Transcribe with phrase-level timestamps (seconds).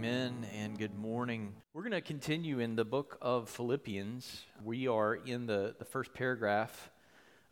[0.00, 1.52] Amen and good morning.
[1.74, 4.44] We're going to continue in the book of Philippians.
[4.64, 6.90] We are in the, the first paragraph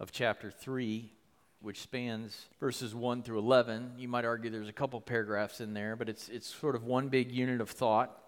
[0.01, 1.13] of chapter 3,
[1.61, 3.97] which spans verses 1 through 11.
[3.99, 7.09] You might argue there's a couple paragraphs in there, but it's, it's sort of one
[7.09, 8.19] big unit of thought.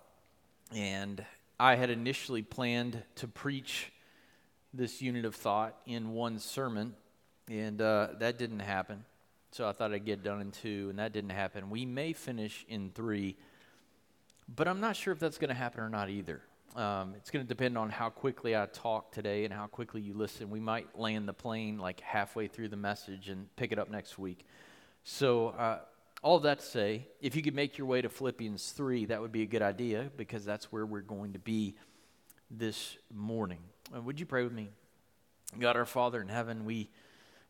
[0.70, 1.24] And
[1.58, 3.90] I had initially planned to preach
[4.74, 6.94] this unit of thought in one sermon,
[7.48, 9.02] and uh, that didn't happen.
[9.52, 11.70] So I thought I'd get done in two, and that didn't happen.
[11.70, 13.38] We may finish in three
[14.54, 16.42] but I'm not sure if that's going to happen or not either.
[16.76, 20.14] Um, it's going to depend on how quickly I talk today and how quickly you
[20.14, 20.50] listen.
[20.50, 24.18] We might land the plane like halfway through the message and pick it up next
[24.18, 24.46] week.
[25.02, 25.80] So, uh,
[26.22, 29.32] all that to say, if you could make your way to Philippians 3, that would
[29.32, 31.76] be a good idea because that's where we're going to be
[32.50, 33.60] this morning.
[33.94, 34.68] Uh, would you pray with me?
[35.58, 36.90] God, our Father in heaven, we.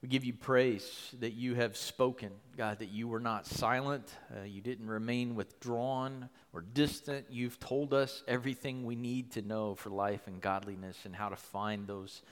[0.02, 4.10] We give you praise that you have spoken, God, that you were not silent.
[4.34, 7.26] Uh, you didn't remain withdrawn or distant.
[7.28, 11.36] You've told us everything we need to know for life and godliness and how to
[11.36, 12.22] find those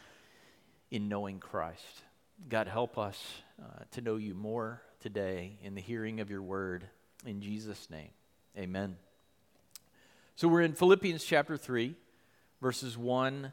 [0.91, 2.05] in knowing Christ.
[2.49, 3.23] God, help us
[3.63, 6.87] uh, to know you more today in the hearing of your word.
[7.27, 8.11] In Jesus' name,
[8.57, 8.97] amen.
[10.37, 11.95] So we're in Philippians chapter 3,
[12.63, 13.53] verses 1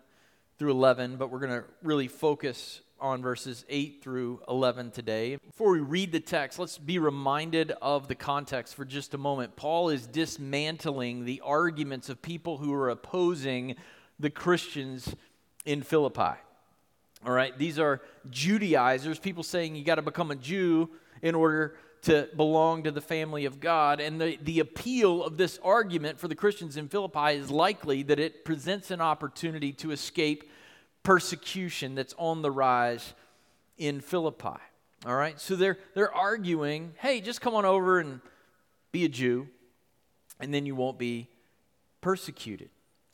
[0.57, 5.38] through 11, but we're going to really focus on verses 8 through 11 today.
[5.38, 9.55] Before we read the text, let's be reminded of the context for just a moment.
[9.55, 13.75] Paul is dismantling the arguments of people who are opposing
[14.19, 15.16] the Christians
[15.66, 16.39] in Philippi.
[17.25, 20.89] All right, these are Judaizers, people saying you got to become a Jew
[21.22, 24.00] in order to belong to the family of God.
[24.00, 28.19] And the, the appeal of this argument for the Christians in Philippi is likely that
[28.19, 30.51] it presents an opportunity to escape
[31.05, 33.13] persecution that's on the rise
[33.77, 34.59] in Philippi.
[35.05, 35.39] All right?
[35.39, 38.19] So they're, they're arguing hey, just come on over and
[38.91, 39.47] be a Jew,
[40.41, 41.29] and then you won't be
[42.01, 42.69] persecuted.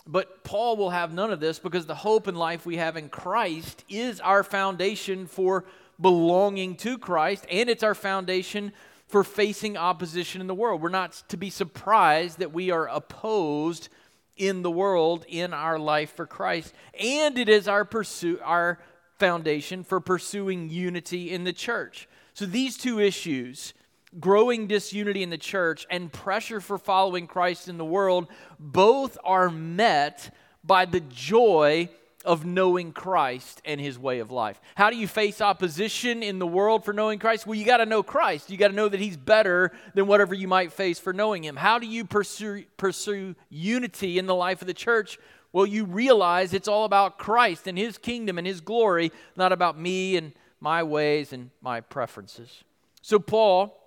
[0.08, 3.10] But Paul will have none of this because the hope and life we have in
[3.10, 5.66] Christ is our foundation for
[6.00, 8.72] belonging to Christ, and it's our foundation
[9.08, 10.82] for facing opposition in the world.
[10.82, 13.90] We're not to be surprised that we are opposed
[14.38, 18.80] in the world in our life for Christ, and it is our pursuit, our
[19.20, 22.08] foundation for pursuing unity in the church.
[22.34, 23.74] So these two issues,
[24.20, 28.28] growing disunity in the church and pressure for following Christ in the world,
[28.60, 31.90] both are met by the joy
[32.24, 34.60] of knowing Christ and his way of life.
[34.76, 37.48] How do you face opposition in the world for knowing Christ?
[37.48, 38.50] Well, you got to know Christ.
[38.50, 41.56] You got to know that he's better than whatever you might face for knowing him.
[41.56, 45.18] How do you pursue pursue unity in the life of the church?
[45.54, 49.78] Well, you realize it's all about Christ and his kingdom and his glory, not about
[49.78, 50.32] me and
[50.62, 52.64] my ways and my preferences.
[53.02, 53.78] So Paul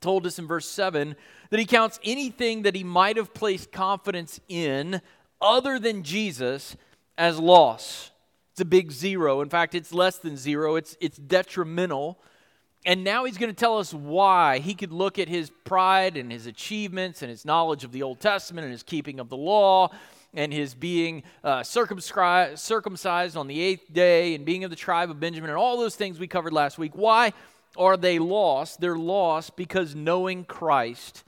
[0.00, 1.16] told us in verse 7
[1.50, 5.00] that he counts anything that he might have placed confidence in
[5.40, 6.76] other than Jesus
[7.16, 8.10] as loss.
[8.52, 9.40] It's a big zero.
[9.40, 12.18] In fact, it's less than zero, it's, it's detrimental.
[12.84, 14.58] And now he's going to tell us why.
[14.58, 18.18] He could look at his pride and his achievements and his knowledge of the Old
[18.18, 19.90] Testament and his keeping of the law
[20.34, 25.20] and his being uh, circumcised on the eighth day and being of the tribe of
[25.20, 26.92] Benjamin and all those things we covered last week.
[26.94, 27.32] Why
[27.76, 28.80] are they lost?
[28.80, 31.22] They're lost because knowing Christ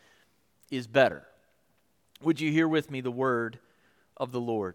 [0.70, 1.24] is better.
[2.22, 3.58] Would you hear with me the word
[4.16, 4.74] of the Lord?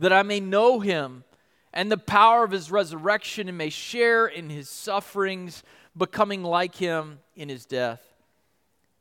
[0.00, 1.24] that I may know him
[1.72, 5.62] and the power of his resurrection and may share in his sufferings,
[5.96, 8.02] becoming like him in his death,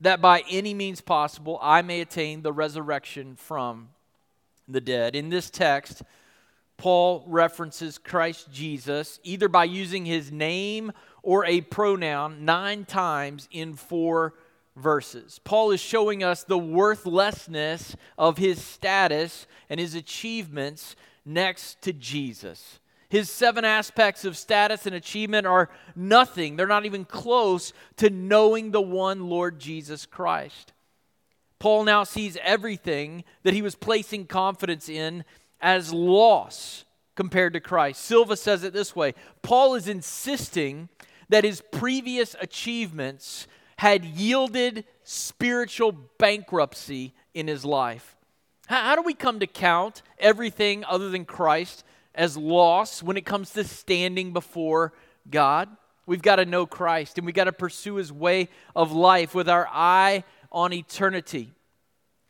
[0.01, 3.90] that by any means possible I may attain the resurrection from
[4.68, 5.16] the dead.
[5.16, 6.04] In this text,
[6.78, 10.92] Paul references Christ Jesus either by using his name
[11.24, 14.34] or a pronoun nine times in four
[14.80, 15.40] verses.
[15.44, 20.96] Paul is showing us the worthlessness of his status and his achievements
[21.26, 22.80] next to Jesus.
[23.10, 26.56] His seven aspects of status and achievement are nothing.
[26.56, 30.74] They're not even close to knowing the one Lord Jesus Christ.
[31.58, 35.26] Paul now sees everything that he was placing confidence in
[35.60, 36.86] as loss
[37.16, 38.02] compared to Christ.
[38.02, 40.88] Silva says it this way Paul is insisting
[41.30, 43.48] that his previous achievements
[43.80, 48.18] had yielded spiritual bankruptcy in his life.
[48.68, 53.26] How, how do we come to count everything other than Christ as loss when it
[53.26, 54.92] comes to standing before
[55.31, 55.70] God?
[56.06, 59.48] We've got to know Christ and we've got to pursue his way of life with
[59.48, 61.54] our eye on eternity.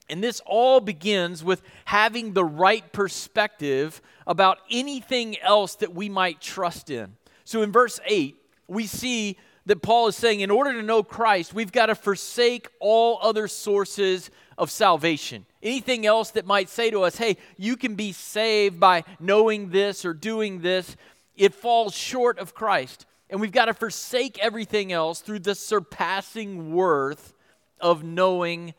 [0.07, 6.42] And this all begins with having the right perspective about anything else that we might
[6.42, 7.16] trust in.
[7.44, 8.36] So in verse 8,
[8.68, 9.36] we see
[9.69, 13.48] that Paul is saying in order to know Christ, we've got to forsake all other
[13.48, 15.45] sources of salvation.
[15.62, 20.06] Anything else that might say to us, hey, you can be saved by knowing this
[20.06, 20.98] or doing this,
[21.36, 23.06] it falls short of Christ.
[23.30, 27.36] And we've got to forsake everything else through the surpassing worth
[27.80, 28.74] of knowing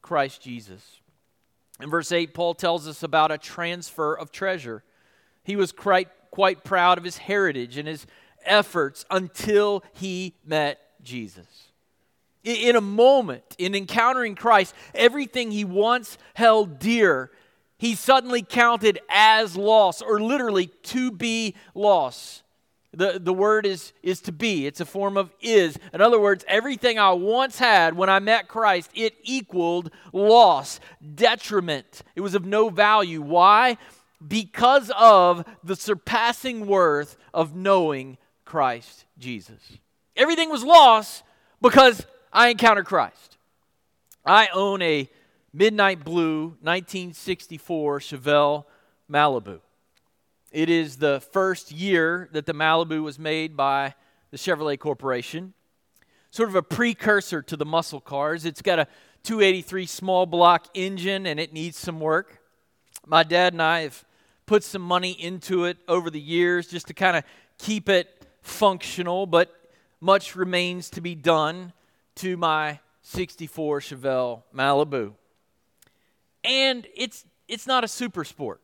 [0.00, 1.02] Christ Jesus.
[1.82, 4.84] In verse 8, Paul tells us about a transfer of treasure.
[5.42, 8.06] He was quite, quite proud of his heritage and his
[8.44, 11.46] efforts until he met Jesus.
[12.42, 17.30] In a moment, in encountering Christ, everything he once held dear,
[17.78, 22.42] he suddenly counted as loss, or literally to be loss.
[22.92, 25.78] The, the word is, is to be, it's a form of is.
[25.92, 30.78] In other words, everything I once had when I met Christ, it equaled loss,
[31.14, 32.02] detriment.
[32.14, 33.20] It was of no value.
[33.20, 33.78] Why?
[34.26, 38.16] Because of the surpassing worth of knowing
[38.54, 39.58] Christ Jesus.
[40.14, 41.24] Everything was lost
[41.60, 43.36] because I encountered Christ.
[44.24, 45.10] I own a
[45.52, 48.64] midnight blue 1964 Chevelle
[49.10, 49.58] Malibu.
[50.52, 53.96] It is the first year that the Malibu was made by
[54.30, 55.52] the Chevrolet Corporation.
[56.30, 58.44] Sort of a precursor to the muscle cars.
[58.44, 58.86] It's got a
[59.24, 62.40] 283 small block engine and it needs some work.
[63.04, 64.04] My dad and I have
[64.46, 67.24] put some money into it over the years just to kind of
[67.58, 69.52] keep it functional, but
[70.00, 71.72] much remains to be done
[72.16, 75.14] to my 64 Chevelle Malibu.
[76.44, 78.60] And it's it's not a super sport.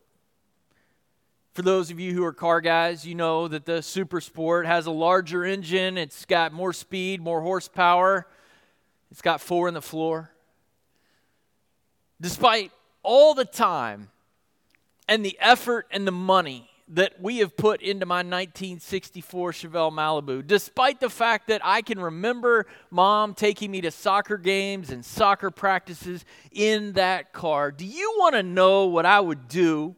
[1.53, 4.85] For those of you who are car guys, you know that the Super Sport has
[4.85, 8.25] a larger engine, it's got more speed, more horsepower,
[9.11, 10.31] it's got four in the floor.
[12.21, 12.71] Despite
[13.03, 14.11] all the time
[15.09, 20.45] and the effort and the money that we have put into my 1964 Chevelle Malibu,
[20.45, 25.51] despite the fact that I can remember mom taking me to soccer games and soccer
[25.51, 27.71] practices in that car.
[27.71, 29.95] Do you want to know what I would do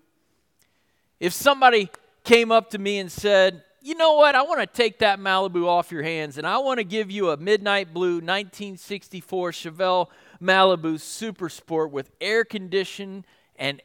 [1.19, 1.89] if somebody
[2.23, 4.35] came up to me and said, you know what?
[4.35, 7.31] I want to take that Malibu off your hands and I want to give you
[7.31, 10.09] a midnight blue 1964 Chevelle
[10.39, 13.25] Malibu Super Sport with air conditioning
[13.55, 13.81] and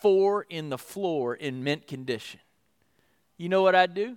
[0.00, 2.40] four in the floor in mint condition
[3.36, 4.16] you know what I'd do?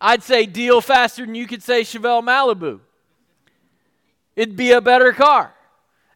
[0.00, 2.80] I'd say deal faster than you could say Chevelle Malibu.
[4.34, 5.54] It'd be a better car.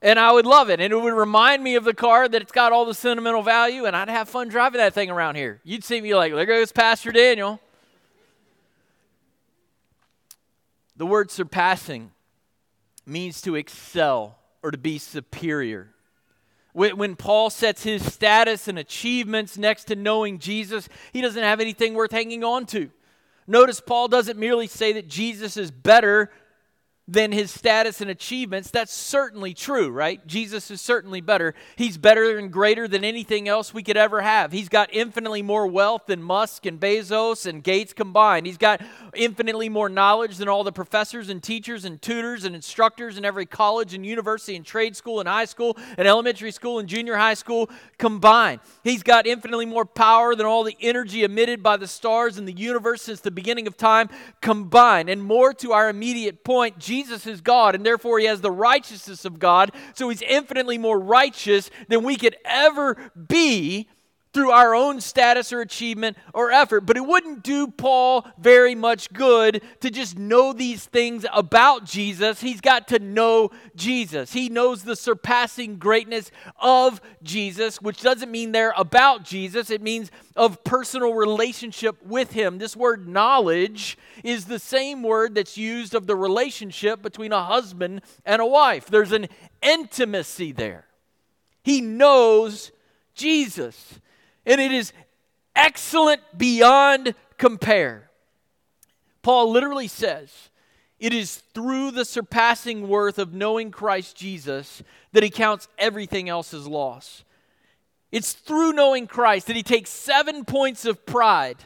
[0.02, 0.81] And I would love it.
[0.81, 3.87] And it would remind me of the car that it's got all the sentimental value,
[3.87, 5.61] and I'd have fun driving that thing around here.
[5.64, 7.61] You'd see me like, there goes Pastor Daniel.
[10.97, 12.11] The word surpassing
[13.04, 15.90] means to excel or to be superior.
[16.76, 21.95] When Paul sets his status and achievements next to knowing Jesus, he doesn't have anything
[21.95, 22.90] worth hanging on to.
[23.47, 26.30] Notice Paul doesn't merely say that Jesus is better
[27.08, 30.26] than his status and achievements, that's certainly true, right?
[30.26, 31.54] Jesus is certainly better.
[31.76, 34.50] He's better and greater than anything else we could ever have.
[34.50, 38.46] He's got infinitely more wealth than Musk and Bezos and Gates combined.
[38.46, 38.82] He's got
[39.14, 43.46] infinitely more knowledge than all the professors and teachers and tutors and instructors in every
[43.46, 47.34] college and university and trade school and high school and elementary school and junior high
[47.34, 48.58] school combined.
[48.82, 52.52] He's got infinitely more power than all the energy emitted by the stars in the
[52.52, 54.08] universe since the beginning of time
[54.40, 55.08] combined.
[55.08, 58.50] And more to our immediate point, Jesus Jesus is God, and therefore he has the
[58.50, 59.70] righteousness of God.
[59.94, 62.96] So he's infinitely more righteous than we could ever
[63.28, 63.88] be
[64.37, 66.83] through our own status or achievement or effort.
[66.83, 72.43] But it wouldn't do Paul very much good to just know these things about Jesus.
[72.43, 74.35] He's got to know Jesus.
[74.35, 80.11] He knows the surpassing greatness of Jesus, which doesn't mean they're about Jesus, it means
[80.37, 82.59] of personal relationship with Him.
[82.59, 88.02] This word knowledge is the same word that's used of the relationship between a husband
[88.26, 88.85] and a wife.
[88.85, 89.28] There's an
[89.62, 90.85] intimacy there.
[91.62, 92.71] He knows
[93.14, 93.99] Jesus,
[94.46, 94.92] and it is
[95.54, 98.10] excellent beyond compare.
[99.22, 100.50] Paul literally says,
[100.98, 106.54] it is through the surpassing worth of knowing Christ Jesus that he counts everything else
[106.54, 107.24] as loss.
[108.12, 111.64] It's through knowing Christ that he takes seven points of pride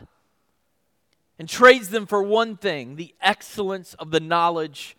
[1.39, 4.97] and trades them for one thing the excellence of the knowledge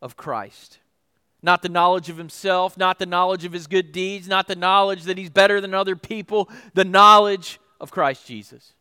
[0.00, 0.78] of Christ.
[1.42, 5.04] Not the knowledge of himself, not the knowledge of his good deeds, not the knowledge
[5.04, 8.74] that he's better than other people, the knowledge of Christ Jesus.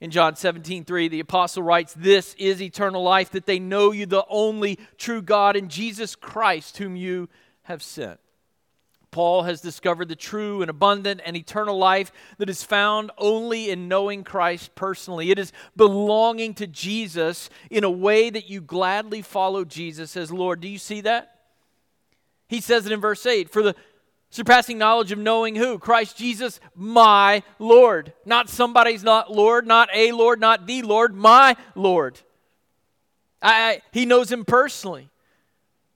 [0.00, 4.06] In John 17, 3, the apostle writes, This is eternal life, that they know you,
[4.06, 7.28] the only true God, and Jesus Christ, whom you
[7.64, 8.18] have sent.
[9.10, 13.88] Paul has discovered the true and abundant and eternal life that is found only in
[13.88, 15.30] knowing Christ personally.
[15.30, 20.60] It is belonging to Jesus in a way that you gladly follow Jesus as Lord.
[20.60, 21.39] Do you see that?
[22.50, 23.76] He says it in verse 8 For the
[24.28, 25.78] surpassing knowledge of knowing who?
[25.78, 28.12] Christ Jesus, my Lord.
[28.26, 32.18] Not somebody's not Lord, not a Lord, not the Lord, my Lord.
[33.40, 35.08] I, he knows him personally.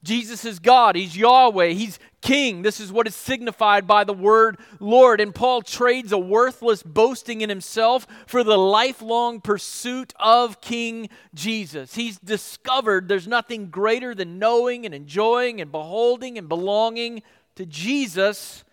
[0.05, 0.95] Jesus is God.
[0.95, 1.69] He's Yahweh.
[1.69, 2.63] He's King.
[2.63, 5.21] This is what is signified by the word Lord.
[5.21, 11.95] And Paul trades a worthless boasting in himself for the lifelong pursuit of King Jesus.
[11.95, 17.23] He's discovered there's nothing greater than knowing and enjoying and beholding and belonging
[17.57, 18.65] to Jesus,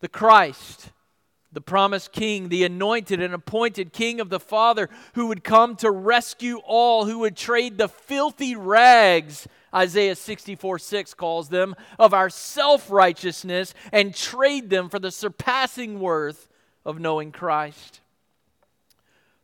[0.00, 0.90] the Christ
[1.50, 5.90] the promised king, the anointed and appointed king of the Father, who would come to
[5.90, 12.30] rescue all, who would trade the filthy rags Isaiah 64 6 calls them, of our
[12.30, 16.48] self righteousness and trade them for the surpassing worth
[16.84, 18.00] of knowing Christ.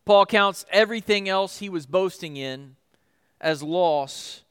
[0.05, 2.77] Paul counts everything else he was boasting in
[3.41, 4.43] as loss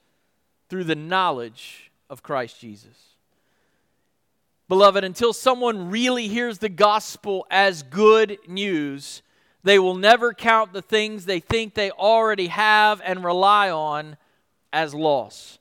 [0.68, 3.14] through the knowledge of Christ Jesus.
[4.68, 9.22] Beloved, until someone really hears the gospel as good news,
[9.62, 14.16] they will never count the things they think they already have and rely on
[14.72, 15.58] as loss.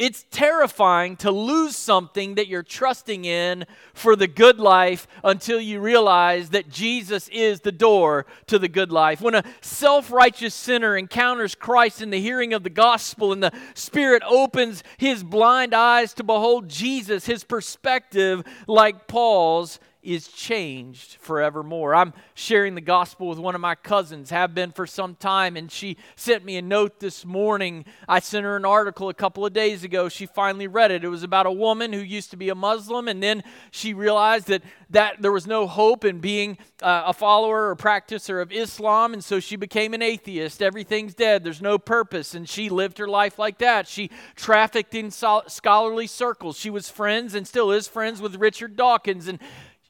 [0.00, 5.78] It's terrifying to lose something that you're trusting in for the good life until you
[5.78, 9.20] realize that Jesus is the door to the good life.
[9.20, 13.52] When a self righteous sinner encounters Christ in the hearing of the gospel and the
[13.74, 21.94] Spirit opens his blind eyes to behold Jesus, his perspective, like Paul's, is changed forevermore.
[21.94, 25.70] I'm sharing the gospel with one of my cousins, have been for some time, and
[25.70, 27.84] she sent me a note this morning.
[28.08, 30.08] I sent her an article a couple of days ago.
[30.08, 31.04] She finally read it.
[31.04, 34.46] It was about a woman who used to be a Muslim, and then she realized
[34.48, 39.12] that, that there was no hope in being uh, a follower or practicer of Islam,
[39.12, 40.62] and so she became an atheist.
[40.62, 43.86] Everything's dead, there's no purpose, and she lived her life like that.
[43.86, 46.56] She trafficked in scholarly circles.
[46.56, 49.38] She was friends and still is friends with Richard Dawkins, and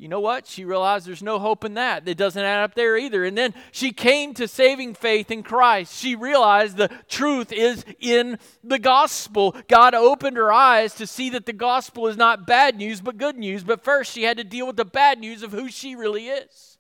[0.01, 0.47] you know what?
[0.47, 2.09] She realized there's no hope in that.
[2.09, 3.23] It doesn't add up there either.
[3.23, 5.95] And then she came to saving faith in Christ.
[5.95, 9.55] She realized the truth is in the gospel.
[9.69, 13.37] God opened her eyes to see that the gospel is not bad news, but good
[13.37, 13.63] news.
[13.63, 16.79] But first, she had to deal with the bad news of who she really is.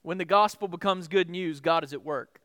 [0.00, 2.40] When the gospel becomes good news, God is at work.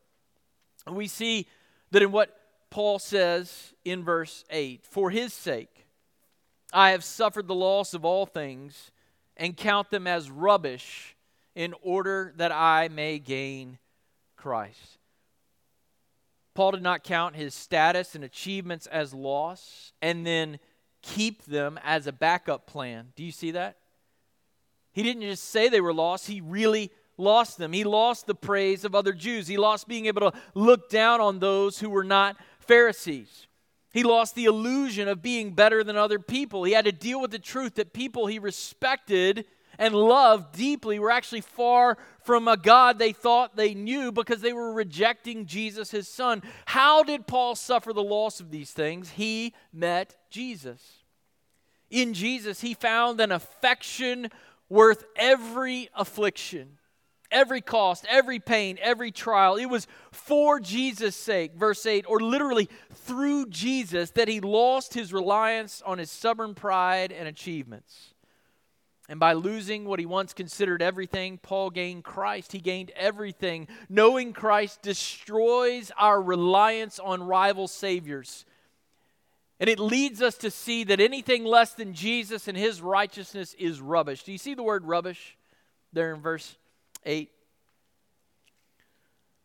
[0.86, 1.46] And we see
[1.90, 5.86] that in what Paul says in verse 8 For his sake,
[6.70, 8.90] I have suffered the loss of all things
[9.36, 11.16] and count them as rubbish
[11.54, 13.78] in order that I may gain
[14.36, 14.98] Christ.
[16.54, 20.58] Paul did not count his status and achievements as loss and then
[21.02, 23.08] keep them as a backup plan.
[23.16, 23.76] Do you see that?
[24.92, 27.72] He didn't just say they were lost, he really lost them.
[27.72, 31.40] He lost the praise of other Jews, he lost being able to look down on
[31.40, 33.48] those who were not Pharisees.
[33.94, 36.64] He lost the illusion of being better than other people.
[36.64, 39.46] He had to deal with the truth that people he respected
[39.78, 44.52] and loved deeply were actually far from a God they thought they knew because they
[44.52, 46.42] were rejecting Jesus, his son.
[46.66, 49.10] How did Paul suffer the loss of these things?
[49.10, 51.04] He met Jesus.
[51.88, 54.28] In Jesus, he found an affection
[54.68, 56.78] worth every affliction
[57.34, 59.56] every cost, every pain, every trial.
[59.56, 65.12] It was for Jesus' sake, verse 8, or literally through Jesus, that he lost his
[65.12, 68.14] reliance on his stubborn pride and achievements.
[69.08, 72.52] And by losing what he once considered everything, Paul gained Christ.
[72.52, 73.68] He gained everything.
[73.90, 78.46] Knowing Christ destroys our reliance on rival saviors.
[79.60, 83.80] And it leads us to see that anything less than Jesus and his righteousness is
[83.80, 84.22] rubbish.
[84.22, 85.36] Do you see the word rubbish
[85.92, 86.56] there in verse
[87.04, 87.30] 8?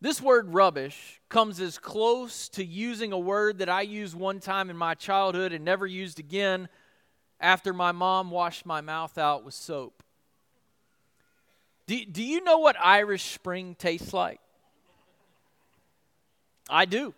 [0.01, 4.70] This word rubbish comes as close to using a word that I used one time
[4.70, 6.70] in my childhood and never used again
[7.42, 10.04] after my mom washed my mouth out with soap.
[11.86, 14.39] Do, do you know what Irish Spring tastes like?
[16.70, 17.13] I do.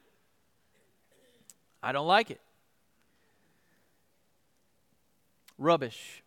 [1.84, 2.40] I don't like it.
[5.58, 6.24] Rubbish.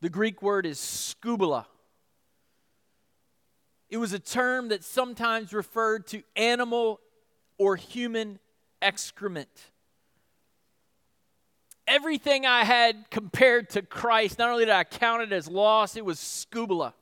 [0.00, 1.66] The Greek word is skubala.
[3.88, 7.00] It was a term that sometimes referred to animal
[7.58, 8.38] or human
[8.82, 9.48] excrement
[11.86, 16.04] everything I had compared to Christ, not only did I count it as loss, it
[16.04, 16.92] was skubala.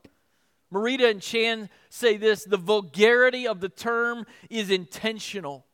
[0.71, 5.65] Merida and Chan say this the vulgarity of the term is intentional.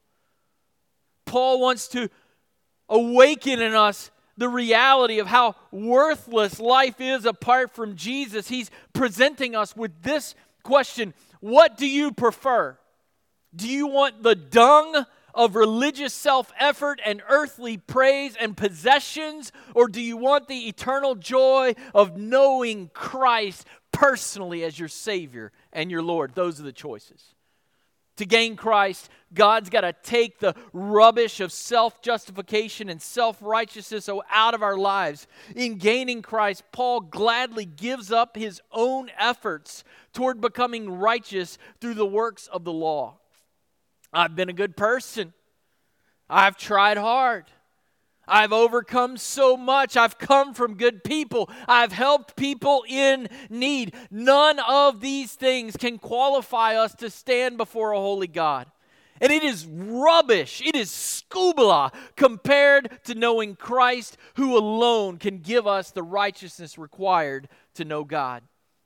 [1.25, 2.09] Paul wants to
[2.88, 8.49] awaken in us the reality of how worthless life is apart from Jesus.
[8.49, 12.79] He's presenting us with this question What do you prefer?
[13.55, 19.52] Do you want the dung of religious self effort and earthly praise and possessions?
[19.75, 25.90] Or do you want the eternal joy of knowing Christ personally as your Savior and
[25.90, 26.35] your Lord?
[26.35, 27.35] Those are the choices.
[28.20, 34.10] To gain Christ, God's got to take the rubbish of self justification and self righteousness
[34.30, 35.26] out of our lives.
[35.56, 42.04] In gaining Christ, Paul gladly gives up his own efforts toward becoming righteous through the
[42.04, 43.16] works of the law.
[44.12, 45.32] I've been a good person.
[46.28, 47.46] I've tried hard.
[48.30, 49.96] I've overcome so much.
[49.96, 51.50] I've come from good people.
[51.66, 53.94] I've helped people in need.
[54.10, 58.70] None of these things can qualify us to stand before a holy God.
[59.20, 60.62] And it is rubbish.
[60.64, 67.49] It is skubala compared to knowing Christ, who alone can give us the righteousness required
[67.75, 68.42] to know God.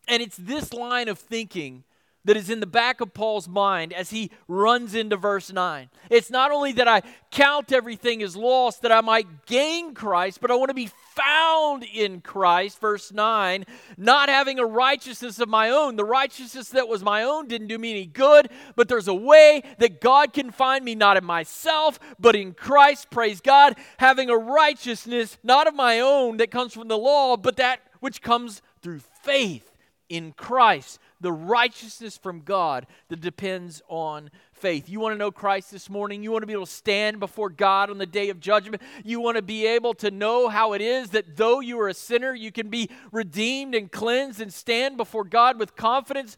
[0.09, 1.85] And it's this line of thinking
[2.25, 5.91] that is in the back of Paul's mind as he runs into verse 9.
[6.11, 10.51] It's not only that I count everything as lost that I might gain Christ, but
[10.51, 13.65] I want to be found in Christ, verse 9,
[13.97, 15.97] not having a righteousness of my own.
[15.97, 19.63] The righteousness that was my own didn't do me any good, but there's a way
[19.79, 24.37] that God can find me not in myself, but in Christ, praise God, having a
[24.37, 29.01] righteousness not of my own that comes from the law, but that which comes through
[29.23, 29.71] faith
[30.09, 34.91] in Christ the righteousness from God that depends on faith.
[34.91, 36.23] You want to know Christ this morning?
[36.23, 38.83] You want to be able to stand before God on the day of judgment?
[39.05, 41.95] You want to be able to know how it is that though you are a
[41.95, 46.37] sinner, you can be redeemed and cleansed and stand before God with confidence?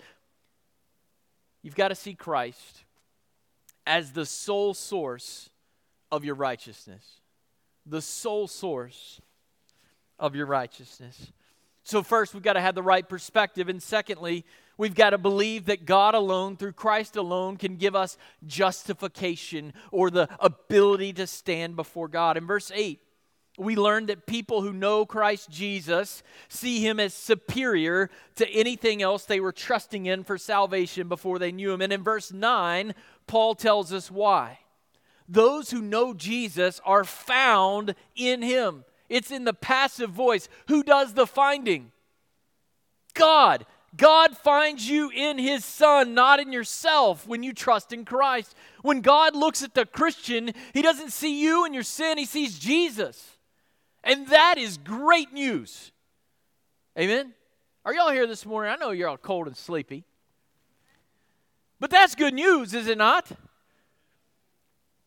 [1.65, 2.85] You've got to see Christ
[3.89, 5.51] as the sole source
[6.13, 7.05] of your righteousness.
[7.87, 9.21] The sole source
[10.17, 11.33] of your righteousness.
[11.83, 13.69] So, first, we've got to have the right perspective.
[13.69, 14.45] And secondly,
[14.79, 20.11] We've got to believe that God alone, through Christ alone, can give us justification or
[20.11, 22.37] the ability to stand before God.
[22.37, 23.01] In verse 8,
[23.59, 29.25] we learn that people who know Christ Jesus see him as superior to anything else
[29.25, 31.81] they were trusting in for salvation before they knew him.
[31.81, 32.95] And in verse 9,
[33.27, 34.59] Paul tells us why.
[35.27, 38.85] Those who know Jesus are found in him.
[39.09, 40.49] It's in the passive voice.
[40.69, 41.93] Who does the finding?
[43.15, 43.65] God.
[43.97, 48.55] God finds you in His Son, not in yourself, when you trust in Christ.
[48.83, 52.59] When God looks at the Christian, He doesn't see you and your sin, He sees
[52.59, 53.37] Jesus.
[54.03, 55.93] And that is great news.
[56.99, 57.33] Amen?
[57.85, 58.73] Are y'all here this morning?
[58.73, 60.05] I know you're all cold and sleepy.
[61.79, 63.31] But that's good news, is it not?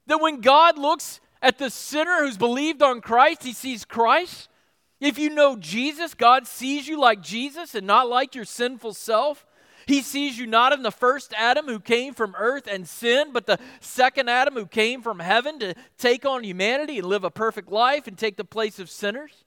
[0.07, 4.49] That when God looks at the sinner who's believed on Christ, He sees Christ.
[4.99, 9.45] If you know Jesus, God sees you like Jesus and not like your sinful self.
[9.87, 13.47] He sees you not in the first Adam who came from earth and sin, but
[13.47, 17.71] the second Adam who came from heaven to take on humanity and live a perfect
[17.71, 19.45] life and take the place of sinners.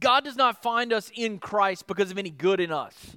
[0.00, 3.16] God does not find us in Christ because of any good in us.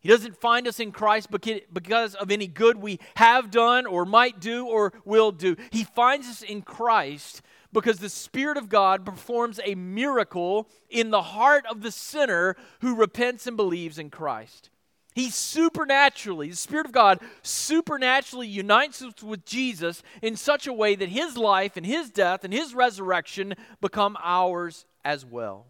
[0.00, 4.40] He doesn't find us in Christ because of any good we have done or might
[4.40, 5.56] do or will do.
[5.70, 7.40] He finds us in Christ
[7.72, 12.94] because the Spirit of God performs a miracle in the heart of the sinner who
[12.94, 14.70] repents and believes in Christ.
[15.14, 21.10] He supernaturally, the Spirit of God supernaturally unites with Jesus in such a way that
[21.10, 25.66] his life and his death and his resurrection become ours as well.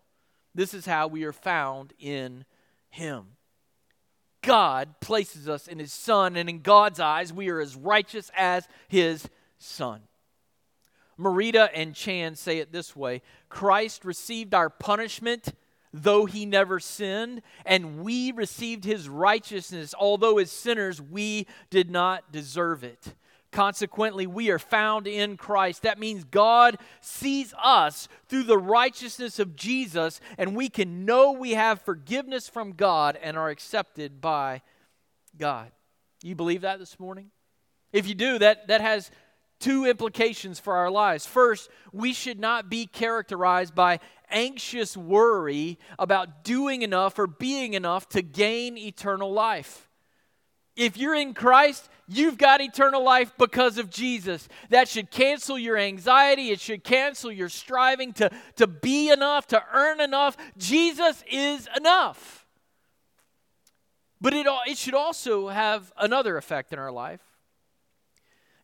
[0.55, 2.45] This is how we are found in
[2.91, 3.25] Him.
[4.43, 8.69] God places us in His Son, and in God's eyes, we are as righteous as
[8.89, 10.03] His Son.
[11.23, 15.55] Merida and Chan say it this way Christ received our punishment,
[15.93, 22.33] though he never sinned, and we received his righteousness, although as sinners we did not
[22.33, 23.15] deserve it.
[23.53, 25.83] Consequently, we are found in Christ.
[25.83, 31.51] That means God sees us through the righteousness of Jesus, and we can know we
[31.51, 34.63] have forgiveness from God and are accepted by
[35.39, 35.71] God.
[36.23, 37.31] You believe that this morning?
[37.93, 39.11] If you do, that, that has
[39.63, 41.25] two implications for our lives.
[41.25, 48.09] First, we should not be characterized by anxious worry about doing enough or being enough
[48.11, 49.89] to gain eternal life.
[50.75, 54.49] If you're in Christ, you've got eternal life because of Jesus.
[54.71, 56.51] That should cancel your anxiety.
[56.51, 60.37] It should cancel your striving to, to be enough, to earn enough.
[60.57, 62.47] Jesus is enough.
[64.21, 67.21] But it, it should also have another effect in our life.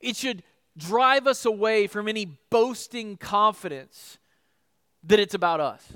[0.01, 0.43] It should
[0.79, 4.19] drive us away from any boasting confidence
[5.05, 5.93] that it's about us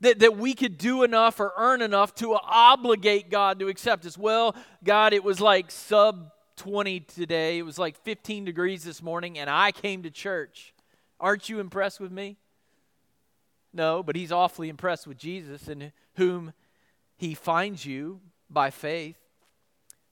[0.00, 4.16] that, that we could do enough or earn enough to obligate God to accept us.
[4.16, 7.58] Well, God, it was like sub 20 today.
[7.58, 10.74] It was like 15 degrees this morning, and I came to church.
[11.20, 12.36] Aren't you impressed with me?
[13.72, 16.52] No, but he's awfully impressed with Jesus in whom
[17.16, 19.18] he finds you by faith.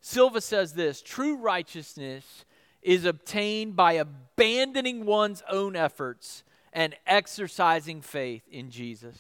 [0.01, 2.45] Silva says this true righteousness
[2.87, 9.19] is obtained by abandoning one's own efforts and exercising faith in Jesus.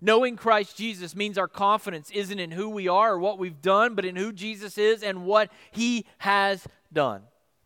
[0.00, 3.96] Knowing Christ Jesus means our confidence isn't in who we are or what we've done,
[3.96, 7.22] but in who Jesus is and what he has done.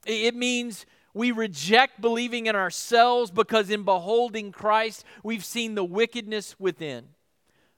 [0.06, 6.58] It means we reject believing in ourselves because in beholding Christ, we've seen the wickedness
[6.58, 7.04] within.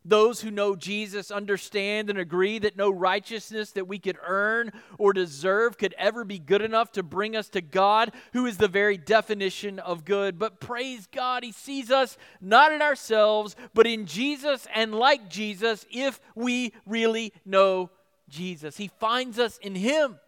[0.04, 5.12] Those who know Jesus understand and agree that no righteousness that we could earn or
[5.12, 8.96] deserve could ever be good enough to bring us to God, who is the very
[8.96, 10.38] definition of good.
[10.38, 15.84] But praise God, He sees us not in ourselves, but in Jesus and like Jesus
[15.90, 17.90] if we really know
[18.26, 18.78] Jesus.
[18.78, 20.18] He finds us in Him.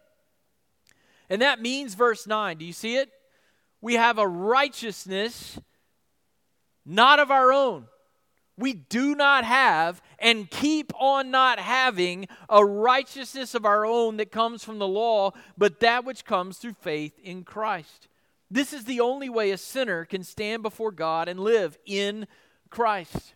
[1.31, 3.09] And that means, verse 9, do you see it?
[3.81, 5.59] We have a righteousness
[6.85, 7.87] not of our own
[8.57, 14.31] we do not have and keep on not having a righteousness of our own that
[14.31, 18.07] comes from the law, but that which comes through faith in Christ.
[18.51, 22.27] This is the only way a sinner can stand before God and live in
[22.69, 23.33] Christ.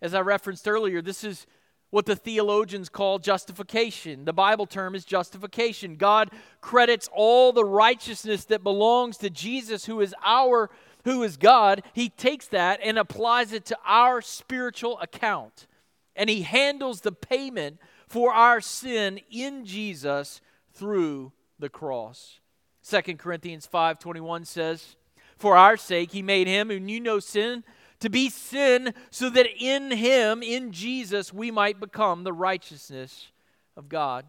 [0.00, 1.46] As I referenced earlier, this is
[1.90, 4.24] what the theologians call justification.
[4.24, 5.96] The Bible term is justification.
[5.96, 6.30] God
[6.60, 10.70] credits all the righteousness that belongs to Jesus, who is our
[11.06, 15.68] who is God, he takes that and applies it to our spiritual account.
[16.16, 20.40] And he handles the payment for our sin in Jesus
[20.72, 22.40] through the cross.
[22.82, 24.96] 2 Corinthians 5:21 says,
[25.36, 27.62] "For our sake he made him who knew no sin
[28.00, 33.28] to be sin so that in him in Jesus we might become the righteousness
[33.76, 34.26] of God."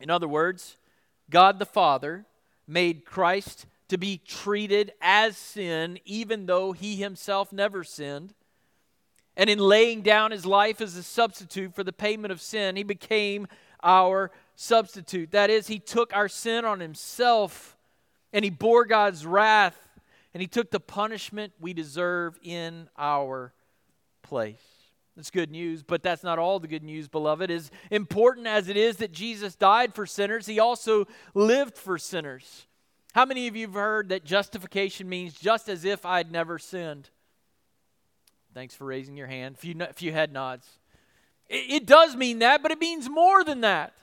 [0.00, 0.78] In other words,
[1.30, 2.26] God the Father
[2.66, 8.32] made Christ to be treated as sin, even though he himself never sinned.
[9.36, 12.84] And in laying down his life as a substitute for the payment of sin, he
[12.84, 13.46] became
[13.82, 15.32] our substitute.
[15.32, 17.76] That is, he took our sin on himself
[18.32, 19.76] and he bore God's wrath
[20.32, 23.52] and he took the punishment we deserve in our
[24.22, 24.64] place.
[25.16, 27.50] That's good news, but that's not all the good news, beloved.
[27.50, 32.66] As important as it is that Jesus died for sinners, he also lived for sinners.
[33.12, 37.10] How many of you have heard that justification means just as if I'd never sinned?
[38.54, 39.56] Thanks for raising your hand.
[39.56, 40.66] A few, few head nods.
[41.48, 43.94] It, it does mean that, but it means more than that.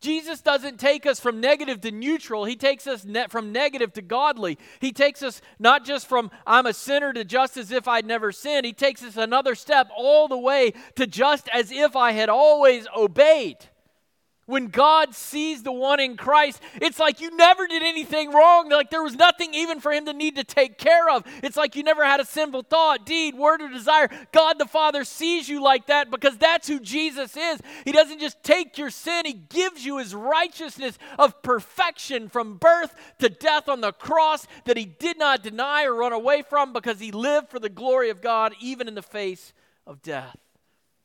[0.00, 2.44] Jesus doesn't take us from negative to neutral.
[2.44, 4.56] He takes us ne- from negative to godly.
[4.80, 8.30] He takes us not just from I'm a sinner to just as if I'd never
[8.30, 8.64] sinned.
[8.64, 12.86] He takes us another step all the way to just as if I had always
[12.96, 13.56] obeyed.
[14.48, 18.70] When God sees the one in Christ, it's like you never did anything wrong.
[18.70, 21.22] Like there was nothing even for him to need to take care of.
[21.42, 24.08] It's like you never had a sinful thought, deed, word, or desire.
[24.32, 27.60] God the Father sees you like that because that's who Jesus is.
[27.84, 32.94] He doesn't just take your sin, He gives you His righteousness of perfection from birth
[33.18, 37.00] to death on the cross that He did not deny or run away from because
[37.00, 39.52] He lived for the glory of God even in the face
[39.86, 40.38] of death.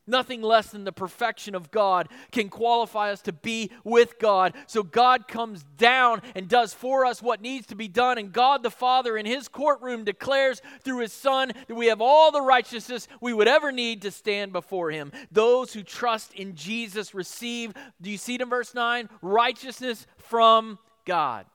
[0.06, 4.54] Nothing less than the perfection of God can qualify us to be with God.
[4.68, 8.18] So God comes down and does for us what needs to be done.
[8.18, 12.32] And God the Father in his courtroom declares through his Son that we have all
[12.32, 15.12] the righteousness we would ever need to stand before him.
[15.32, 19.10] Those who trust in Jesus receive, do you see it in verse 9?
[19.22, 21.46] Righteousness from God.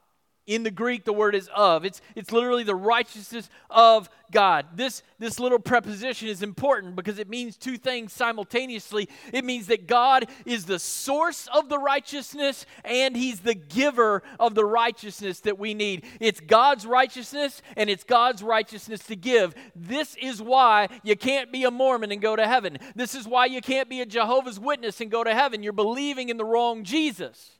[0.48, 1.84] In the Greek, the word is of.
[1.84, 4.64] It's, it's literally the righteousness of God.
[4.74, 9.10] This, this little preposition is important because it means two things simultaneously.
[9.30, 14.54] It means that God is the source of the righteousness and He's the giver of
[14.54, 16.06] the righteousness that we need.
[16.18, 19.54] It's God's righteousness and it's God's righteousness to give.
[19.76, 22.78] This is why you can't be a Mormon and go to heaven.
[22.94, 25.62] This is why you can't be a Jehovah's Witness and go to heaven.
[25.62, 27.57] You're believing in the wrong Jesus.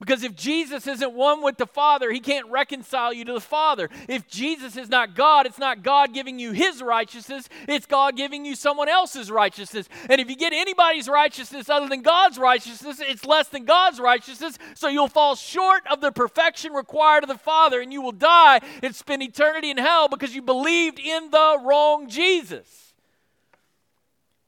[0.00, 3.88] Because if Jesus isn't one with the Father, he can't reconcile you to the Father.
[4.08, 8.44] If Jesus is not God, it's not God giving you his righteousness, it's God giving
[8.44, 9.88] you someone else's righteousness.
[10.10, 14.58] And if you get anybody's righteousness other than God's righteousness, it's less than God's righteousness,
[14.74, 18.60] so you'll fall short of the perfection required of the Father and you will die
[18.82, 22.83] and spend eternity in hell because you believed in the wrong Jesus.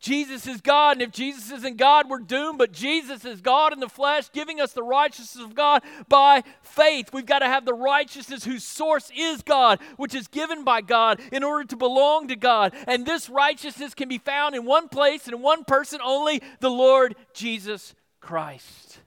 [0.06, 2.58] Jesus is God, and if Jesus isn't God, we're doomed.
[2.58, 7.10] But Jesus is God in the flesh, giving us the righteousness of God by faith.
[7.12, 11.20] We've got to have the righteousness whose source is God, which is given by God
[11.32, 12.72] in order to belong to God.
[12.86, 17.16] And this righteousness can be found in one place and one person only the Lord
[17.34, 19.00] Jesus Christ.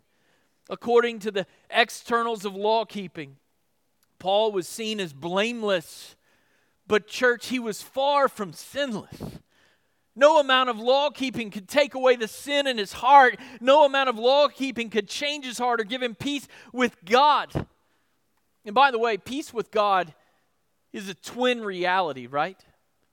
[0.70, 3.38] According to the externals of law keeping,
[4.20, 6.18] Paul was seen as blameless,
[6.88, 9.40] but, church, he was far from sinless.
[10.20, 13.40] No amount of law keeping could take away the sin in his heart.
[13.62, 17.54] No amount of law keeping could change his heart or give him peace with God.
[18.66, 20.14] And by the way, peace with God
[20.92, 22.60] is a twin reality, right?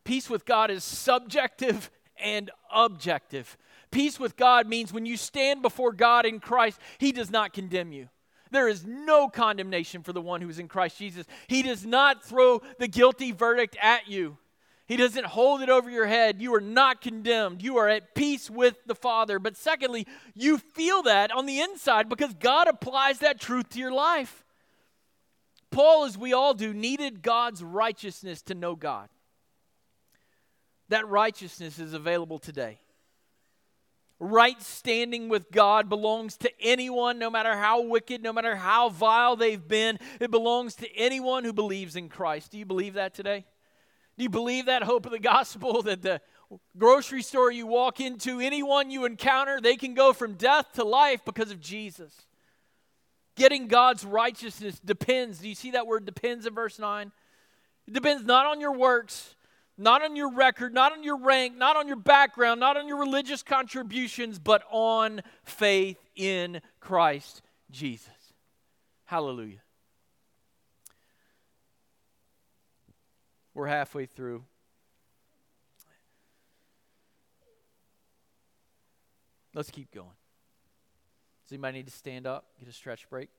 [0.02, 3.56] Peace with God is subjective and objective.
[3.92, 7.92] Peace with God means when you stand before God in Christ, He does not condemn
[7.92, 8.08] you.
[8.50, 11.24] There is no condemnation for the one who is in Christ Jesus.
[11.46, 14.38] He does not throw the guilty verdict at you.
[14.86, 16.40] He doesn't hold it over your head.
[16.40, 17.60] You are not condemned.
[17.60, 19.40] You are at peace with the Father.
[19.40, 23.92] But secondly, you feel that on the inside because God applies that truth to your
[23.92, 24.44] life.
[25.72, 29.08] Paul, as we all do, needed God's righteousness to know God.
[30.88, 32.78] That righteousness is available today.
[34.20, 39.34] Right standing with God belongs to anyone, no matter how wicked, no matter how vile
[39.34, 39.98] they've been.
[40.20, 42.52] It belongs to anyone who believes in Christ.
[42.52, 43.44] Do you believe that today?
[44.16, 46.20] Do you believe that hope of the gospel that the
[46.78, 51.24] grocery store you walk into, anyone you encounter, they can go from death to life
[51.24, 52.12] because of Jesus?
[53.36, 55.38] Getting God's righteousness depends.
[55.40, 57.12] Do you see that word depends in verse 9?
[57.86, 59.34] It depends not on your works,
[59.76, 62.98] not on your record, not on your rank, not on your background, not on your
[62.98, 68.08] religious contributions, but on faith in Christ Jesus.
[69.04, 69.60] Hallelujah.
[73.56, 74.44] We're halfway through.
[79.54, 80.10] Let's keep going.
[81.42, 83.30] Does anybody need to stand up, get a stretch break?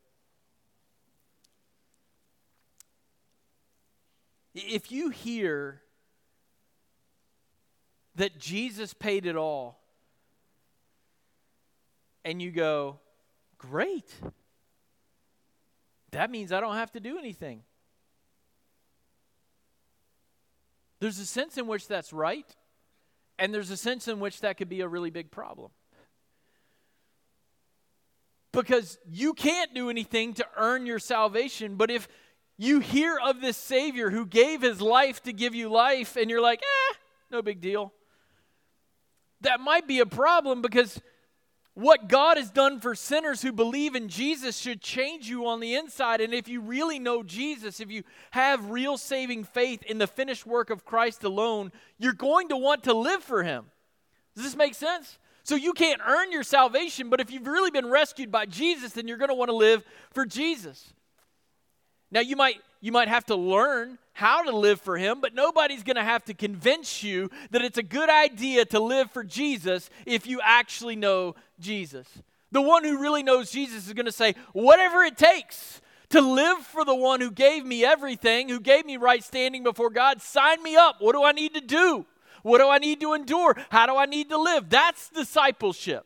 [4.56, 5.84] If you hear
[8.16, 9.80] that Jesus paid it all,
[12.26, 12.98] and you go,
[13.60, 14.12] Great.
[16.10, 17.62] That means I don't have to do anything.
[21.00, 22.46] There's a sense in which that's right,
[23.38, 25.72] and there's a sense in which that could be a really big problem.
[28.52, 32.08] Because you can't do anything to earn your salvation, but if
[32.58, 36.42] you hear of this Savior who gave his life to give you life, and you're
[36.42, 36.96] like, eh,
[37.30, 37.94] no big deal,
[39.42, 41.00] that might be a problem because
[41.78, 45.76] what God has done for sinners who believe in Jesus should change you on the
[45.76, 46.22] inside.
[46.22, 50.48] And if you really know Jesus, if you have real saving faith in the finished
[50.48, 53.66] work of Christ alone, you're going to want to live for Him.
[54.36, 55.20] Does this make sense?
[55.44, 59.08] So you can't earn your salvation, but if you've really been rescued by Jesus, then
[59.08, 60.96] you're going to want to live for Jesus.
[62.12, 65.84] Now you might you might have to learn how to live for him, but nobody's
[65.84, 69.90] going to have to convince you that it's a good idea to live for Jesus
[70.06, 72.08] if you actually know Jesus.
[72.52, 76.60] The one who really knows Jesus is going to say, whatever it takes to live
[76.60, 80.64] for the one who gave me everything, who gave me right standing before God, sign
[80.64, 80.98] me up.
[81.00, 82.06] What do I need to do?
[82.44, 83.58] What do I need to endure?
[83.70, 84.70] How do I need to live?
[84.70, 86.06] That's discipleship.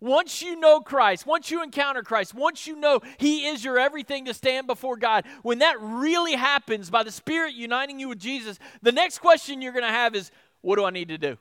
[0.00, 4.26] Once you know Christ, once you encounter Christ, once you know He is your everything
[4.26, 8.58] to stand before God, when that really happens by the Spirit uniting you with Jesus,
[8.82, 10.30] the next question you're going to have is,
[10.60, 11.38] What do I need to do?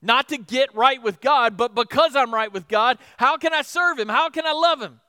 [0.00, 3.62] Not to get right with God, but because I'm right with God, how can I
[3.62, 4.08] serve Him?
[4.08, 5.00] How can I love Him?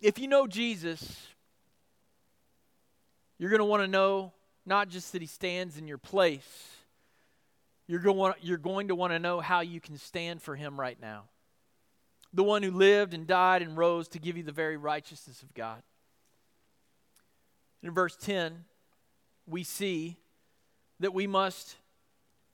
[0.00, 1.26] If you know Jesus,
[3.38, 4.32] you're going to want to know
[4.64, 6.76] not just that He stands in your place,
[7.90, 10.96] you're going, you're going to want to know how you can stand for Him right
[11.02, 11.24] now.
[12.32, 15.52] The one who lived and died and rose to give you the very righteousness of
[15.54, 15.82] God.
[17.82, 18.64] In verse 10,
[19.44, 20.18] we see
[21.00, 21.74] that we must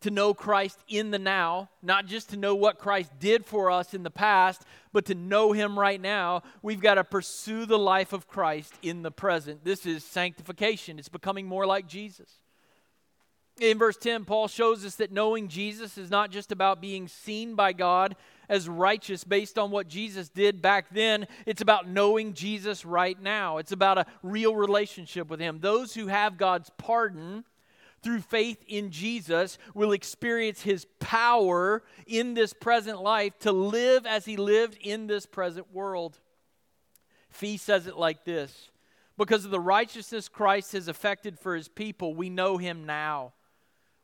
[0.00, 3.92] to know Christ in the now, not just to know what Christ did for us
[3.92, 4.62] in the past,
[4.94, 9.02] but to know Him right now, we've got to pursue the life of Christ in
[9.02, 9.66] the present.
[9.66, 12.30] This is sanctification, it's becoming more like Jesus.
[13.58, 17.54] In verse 10, Paul shows us that knowing Jesus is not just about being seen
[17.54, 18.14] by God
[18.50, 21.26] as righteous based on what Jesus did back then.
[21.46, 23.56] It's about knowing Jesus right now.
[23.56, 25.58] It's about a real relationship with Him.
[25.60, 27.44] Those who have God's pardon
[28.02, 34.26] through faith in Jesus will experience His power in this present life to live as
[34.26, 36.18] He lived in this present world.
[37.30, 38.70] Fee says it like this
[39.16, 43.32] Because of the righteousness Christ has effected for His people, we know Him now.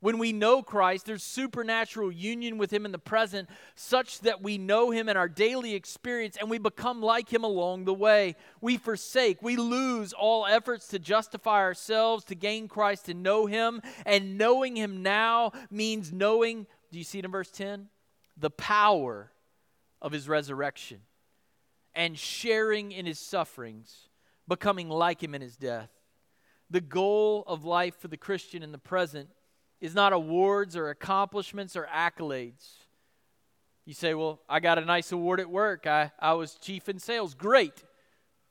[0.03, 4.59] When we know Christ, there's supernatural union with Him in the present, such that we
[4.59, 8.35] know Him in our daily experience and we become like Him along the way.
[8.61, 13.81] We forsake, we lose all efforts to justify ourselves, to gain Christ, to know Him.
[14.05, 17.87] And knowing Him now means knowing, do you see it in verse 10?
[18.37, 19.31] The power
[20.01, 21.03] of His resurrection
[21.95, 24.09] and sharing in His sufferings,
[24.49, 25.91] becoming like Him in His death.
[26.71, 29.29] The goal of life for the Christian in the present
[29.83, 32.71] is not awards or accomplishments or accolades.
[33.85, 35.87] You say, Well, I got a nice award at work.
[35.88, 37.35] I, I was chief in sales.
[37.35, 37.83] Great,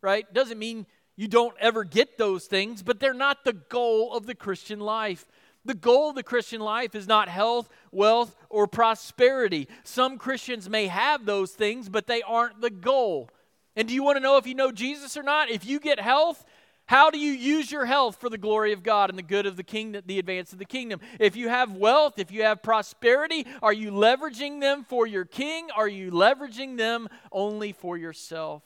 [0.01, 0.31] right?
[0.33, 4.35] Doesn't mean you don't ever get those things, but they're not the goal of the
[4.35, 5.25] Christian life.
[5.63, 9.69] The goal of the Christian life is not health, wealth, or prosperity.
[9.83, 13.29] Some Christians may have those things, but they aren't the goal.
[13.77, 15.49] And do you want to know if you know Jesus or not?
[15.49, 16.43] If you get health,
[16.91, 19.55] how do you use your health for the glory of God and the good of
[19.55, 20.99] the kingdom, the advance of the kingdom?
[21.21, 25.69] If you have wealth, if you have prosperity, are you leveraging them for your king?
[25.73, 28.63] Are you leveraging them only for yourself?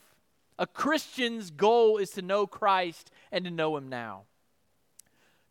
[0.57, 4.23] A Christian's goal is to know Christ and to know him now.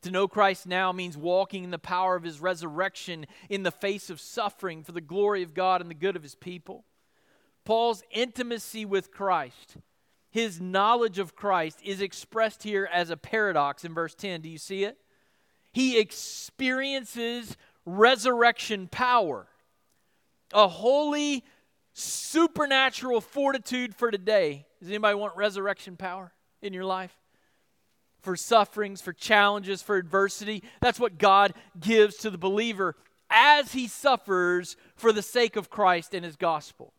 [0.03, 4.11] To know Christ now means walking in the power of his resurrection in the face
[4.11, 6.85] of suffering for the glory of God and the good of his people.
[7.65, 9.77] Paul's intimacy with Christ
[10.35, 14.41] his knowledge of Christ is expressed here as a paradox in verse 10.
[14.41, 14.99] Do you see it?
[15.71, 19.47] He experiences resurrection power,
[20.53, 21.45] a holy,
[21.93, 24.67] supernatural fortitude for today.
[24.81, 27.17] Does anybody want resurrection power in your life?
[28.21, 30.65] For sufferings, for challenges, for adversity.
[30.81, 32.97] That's what God gives to the believer
[33.31, 36.93] as he suffers for the sake of Christ and his gospel.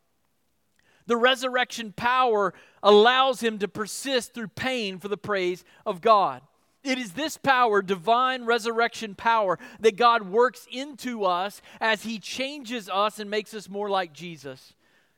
[1.07, 6.41] The resurrection power allows him to persist through pain for the praise of God.
[6.83, 12.89] It is this power, divine resurrection power, that God works into us as he changes
[12.89, 14.75] us and makes us more like Jesus.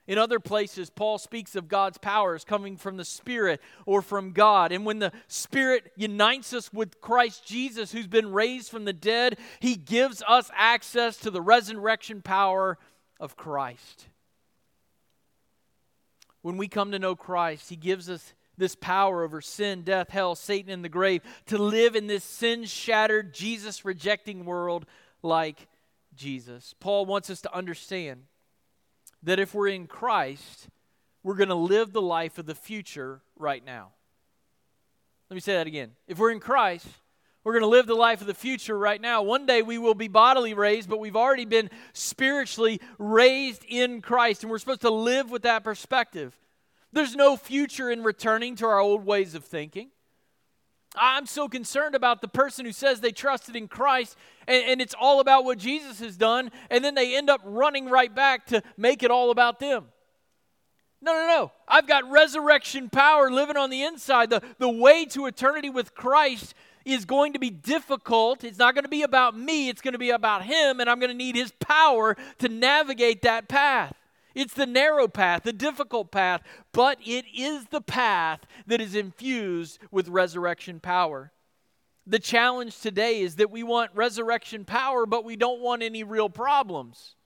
[0.07, 4.71] In other places, Paul speaks of God's powers coming from the Spirit or from God.
[4.71, 9.37] And when the Spirit unites us with Christ Jesus, who's been raised from the dead,
[9.59, 12.77] he gives us access to the resurrection power
[13.19, 14.07] of Christ
[16.41, 20.35] when we come to know Christ, He gives us this power over sin, death, hell,
[20.35, 24.85] Satan, and the grave to live in this sin shattered, Jesus rejecting world
[25.21, 25.67] like
[26.15, 26.73] Jesus.
[26.79, 28.23] Paul wants us to understand
[29.23, 30.69] that if we're in Christ,
[31.23, 33.89] we're going to live the life of the future right now.
[35.29, 35.91] Let me say that again.
[36.07, 36.87] If we're in Christ,
[37.47, 39.21] we're going to live the life of the future right now.
[39.21, 44.43] One day we will be bodily raised, but we've already been spiritually raised in Christ,
[44.43, 46.37] and we're supposed to live with that perspective.
[46.91, 49.91] There's no future in returning to our old ways of thinking.
[50.93, 54.95] I'm so concerned about the person who says they trusted in Christ and, and, it's
[54.99, 58.61] all about what Jesus has done, and then they end up running right back to
[58.75, 59.85] make it all about them.
[61.01, 61.51] No, no, no.
[61.65, 64.31] I've got resurrection power living on the inside.
[64.31, 66.53] The, the way to eternity with Christ
[66.87, 68.43] is going to be difficult.
[68.43, 70.99] It's not going to be about me, it's going to be about Him, and I'm
[70.99, 73.93] going to need His power to navigate that path.
[74.33, 79.79] It's the narrow path, the difficult path, but it is the path that is infused
[79.91, 81.31] with resurrection power.
[82.05, 86.29] The challenge today is that we want resurrection power, but we don't want any real
[86.29, 87.16] problems.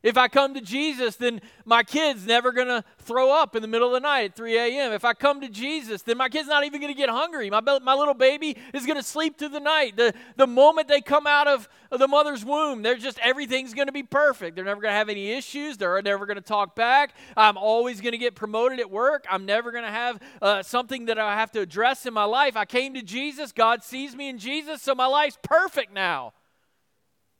[0.00, 3.68] If I come to Jesus, then my kid's never going to throw up in the
[3.68, 4.92] middle of the night at 3 a.m.
[4.92, 7.50] If I come to Jesus, then my kid's not even going to get hungry.
[7.50, 9.96] My, my little baby is going to sleep through the night.
[9.96, 13.92] The, the moment they come out of, the mother's womb, they're just, everything's going to
[13.92, 14.54] be perfect.
[14.54, 15.76] They're never going to have any issues.
[15.76, 17.12] They're never going to talk back.
[17.36, 19.26] I'm always going to get promoted at work.
[19.28, 22.56] I'm never going to have uh, something that I have to address in my life.
[22.56, 23.50] I came to Jesus.
[23.50, 26.34] God sees me in Jesus, so my life's perfect now.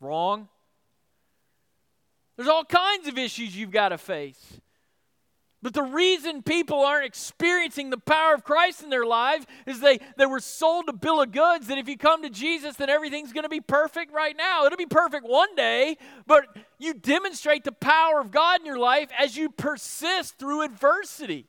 [0.00, 0.48] Wrong.
[2.38, 4.60] There's all kinds of issues you've got to face.
[5.60, 9.98] But the reason people aren't experiencing the power of Christ in their life is they,
[10.16, 13.32] they were sold a bill of goods that if you come to Jesus, then everything's
[13.32, 14.64] going to be perfect right now.
[14.64, 15.96] It'll be perfect one day,
[16.28, 16.44] but
[16.78, 21.48] you demonstrate the power of God in your life as you persist through adversity.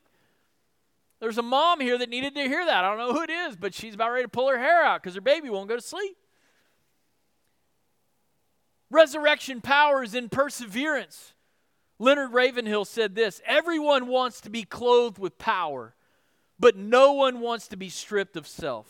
[1.20, 2.84] There's a mom here that needed to hear that.
[2.84, 5.04] I don't know who it is, but she's about ready to pull her hair out
[5.04, 6.16] because her baby won't go to sleep.
[8.90, 11.32] Resurrection power is in perseverance.
[11.98, 15.94] Leonard Ravenhill said this Everyone wants to be clothed with power,
[16.58, 18.86] but no one wants to be stripped of self.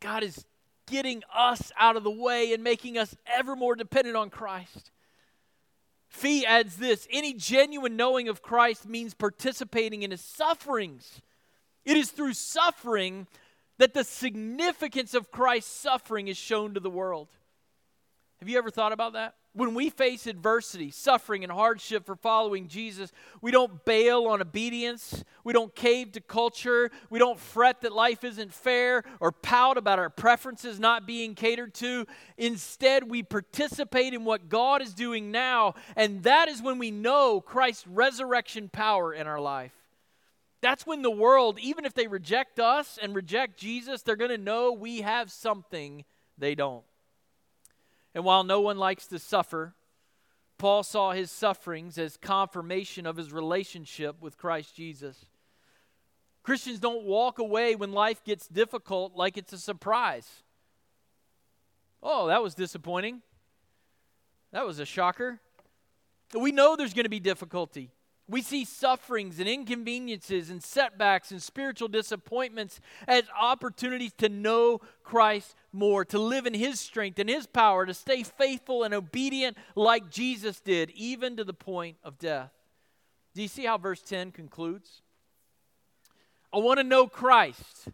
[0.00, 0.44] God is
[0.90, 4.90] getting us out of the way and making us ever more dependent on Christ.
[6.08, 11.20] Fee adds this any genuine knowing of Christ means participating in his sufferings.
[11.84, 13.26] It is through suffering
[13.78, 17.28] that the significance of Christ's suffering is shown to the world.
[18.40, 19.34] Have you ever thought about that?
[19.52, 23.10] When we face adversity, suffering, and hardship for following Jesus,
[23.40, 25.24] we don't bail on obedience.
[25.42, 26.92] We don't cave to culture.
[27.10, 31.74] We don't fret that life isn't fair or pout about our preferences not being catered
[31.74, 32.06] to.
[32.36, 37.40] Instead, we participate in what God is doing now, and that is when we know
[37.40, 39.77] Christ's resurrection power in our life.
[40.60, 44.38] That's when the world, even if they reject us and reject Jesus, they're going to
[44.38, 46.04] know we have something
[46.36, 46.84] they don't.
[48.14, 49.74] And while no one likes to suffer,
[50.58, 55.26] Paul saw his sufferings as confirmation of his relationship with Christ Jesus.
[56.42, 60.26] Christians don't walk away when life gets difficult like it's a surprise.
[62.02, 63.22] Oh, that was disappointing.
[64.52, 65.40] That was a shocker.
[66.38, 67.90] We know there's going to be difficulty.
[68.30, 75.54] We see sufferings and inconveniences and setbacks and spiritual disappointments as opportunities to know Christ
[75.72, 80.10] more, to live in His strength and His power, to stay faithful and obedient like
[80.10, 82.50] Jesus did, even to the point of death.
[83.34, 85.02] Do you see how verse 10 concludes?
[86.52, 87.88] I want to know Christ.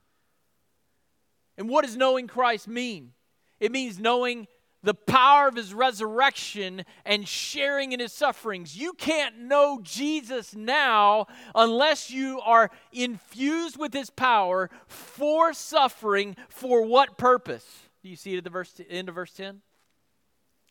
[1.56, 3.12] And what does knowing Christ mean?
[3.60, 4.48] It means knowing
[4.84, 8.76] the power of his resurrection and sharing in his sufferings.
[8.76, 16.36] You can't know Jesus now unless you are infused with his power for suffering.
[16.50, 17.64] For what purpose?
[18.02, 19.62] Do you see it at the verse, end of verse 10?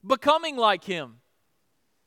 [0.05, 1.15] Becoming like him.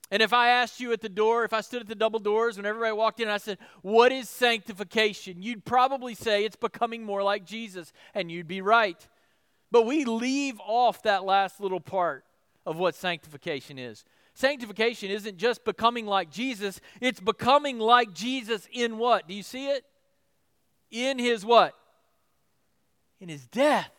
[0.09, 2.57] And if I asked you at the door, if I stood at the double doors
[2.57, 5.43] when everybody walked in I said, What is sanctification?
[5.43, 9.09] You'd probably say it's becoming more like Jesus, and you'd be right.
[9.77, 12.25] But we leave off that last little part
[12.65, 14.07] of what sanctification is.
[14.33, 19.29] Sanctification isn't just becoming like Jesus, it's becoming like Jesus in what?
[19.29, 19.85] Do you see it?
[20.91, 21.75] In his what?
[23.21, 23.91] In his death.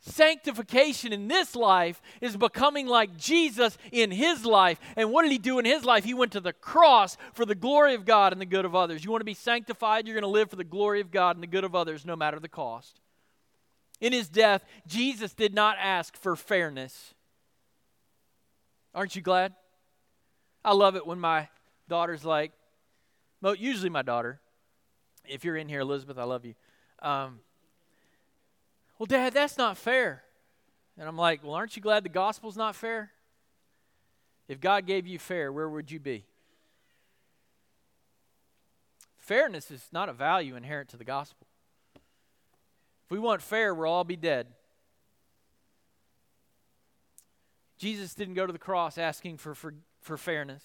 [0.00, 4.80] Sanctification in this life is becoming like Jesus in his life.
[4.96, 6.02] And what did he do in his life?
[6.02, 9.04] He went to the cross for the glory of God and the good of others.
[9.04, 10.06] You want to be sanctified?
[10.06, 12.16] You're going to live for the glory of God and the good of others, no
[12.16, 13.02] matter the cost.
[14.00, 17.14] In his death, Jesus did not ask for fairness.
[18.94, 19.54] Aren't you glad?
[20.64, 21.48] I love it when my
[21.88, 22.52] daughter's like,
[23.40, 24.40] well, usually my daughter,
[25.26, 26.54] if you're in here, Elizabeth, I love you.
[27.02, 27.40] Um,
[28.98, 30.22] well, Dad, that's not fair.
[30.98, 33.10] And I'm like, well, aren't you glad the gospel's not fair?
[34.48, 36.24] If God gave you fair, where would you be?
[39.18, 41.46] Fairness is not a value inherent to the gospel.
[43.04, 44.46] If we want fair, we'll all be dead.
[47.76, 50.62] Jesus didn't go to the cross asking for, for, for fairness.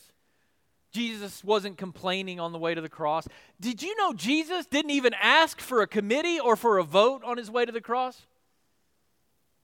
[0.92, 3.28] Jesus wasn't complaining on the way to the cross.
[3.60, 7.38] Did you know Jesus didn't even ask for a committee or for a vote on
[7.38, 8.26] his way to the cross?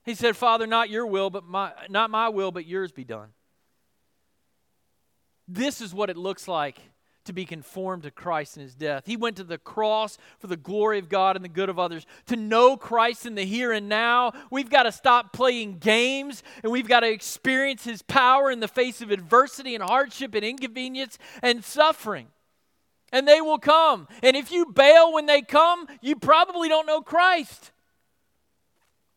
[0.04, 3.34] He said, "Father, not your will, but my not my will, but yours be done."
[5.48, 6.80] This is what it looks like
[7.26, 9.06] to be conformed to Christ in his death.
[9.06, 12.06] He went to the cross for the glory of God and the good of others.
[12.28, 16.72] To know Christ in the here and now, we've got to stop playing games and
[16.72, 21.18] we've got to experience his power in the face of adversity and hardship and inconvenience
[21.42, 22.28] and suffering.
[23.12, 24.08] And they will come.
[24.24, 27.72] And if you bail when they come, you probably don't know Christ.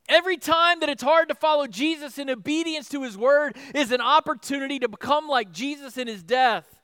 [0.08, 4.00] Every time that it's hard to follow Jesus in obedience to his word is an
[4.00, 6.77] opportunity to become like Jesus in his death.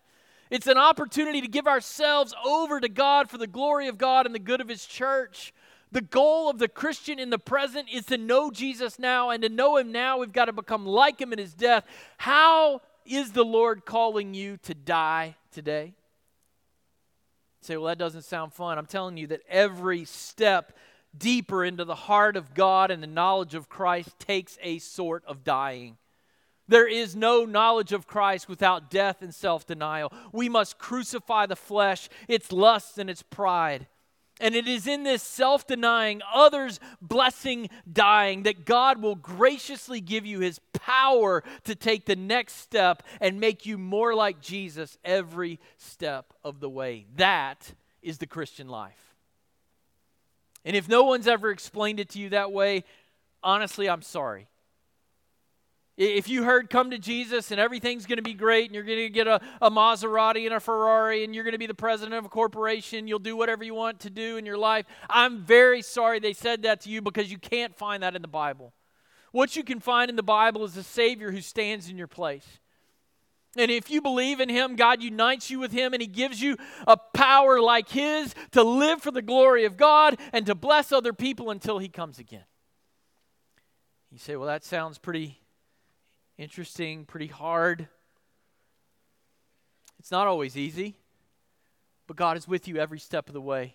[0.55, 4.33] It's an opportunity to give ourselves over to God for the glory of God and
[4.33, 5.53] the good of his church.
[5.91, 9.49] The goal of the Christian in the present is to know Jesus now, and to
[9.49, 11.85] know him now, we've got to become like him in his death.
[12.19, 15.87] How is the Lord calling you to die today?
[15.87, 18.79] You say, well, that doesn't sound fun.
[18.79, 20.73] I'm telling you that every step
[21.19, 25.43] deeper into the heart of God and the knowledge of Christ takes a sort of
[25.43, 25.97] dying.
[26.67, 30.13] There is no knowledge of Christ without death and self denial.
[30.33, 33.87] We must crucify the flesh, its lusts, and its pride.
[34.41, 40.27] And it is in this self denying, others blessing, dying that God will graciously give
[40.27, 45.61] you his power to take the next step and make you more like Jesus every
[45.77, 47.07] step of the way.
[47.17, 49.15] That is the Christian life.
[50.65, 52.85] And if no one's ever explained it to you that way,
[53.43, 54.49] honestly, I'm sorry.
[55.97, 58.99] If you heard come to Jesus and everything's going to be great and you're going
[58.99, 62.17] to get a, a Maserati and a Ferrari and you're going to be the president
[62.17, 65.83] of a corporation, you'll do whatever you want to do in your life, I'm very
[65.83, 68.75] sorry they said that to you because you can't find that in the Bible.
[69.31, 72.47] What you can find in the Bible is a Savior who stands in your place.
[73.57, 76.57] And if you believe in Him, God unites you with Him and He gives you
[76.89, 81.13] a power like His to live for the glory of God and to bless other
[81.13, 82.45] people until He comes again.
[84.11, 85.39] You say, well, that sounds pretty
[86.39, 87.89] interesting, pretty hard.
[89.99, 90.97] It's not always easy,
[92.07, 93.75] but God is with you every step of the way.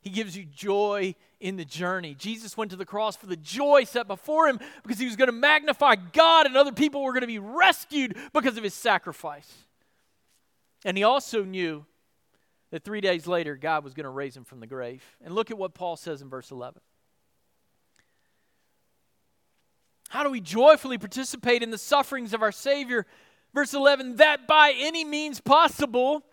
[0.00, 2.14] He gives you joy in the journey.
[2.14, 5.28] Jesus went to the cross for the joy set before him because he was going
[5.28, 9.52] to magnify God and other people were going to be rescued because of his sacrifice.
[10.84, 11.84] And he also knew
[12.70, 15.04] that three days later, God was going to raise him from the grave.
[15.22, 16.80] And look at what Paul says in verse 11.
[20.10, 23.06] How do we joyfully participate in the sufferings of our Savior?
[23.54, 26.24] Verse 11, that by any means possible,